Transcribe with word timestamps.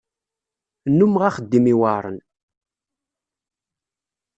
Nnumeɣ 0.89 1.23
axeddim 1.29 1.65
iweɛren. 1.73 2.17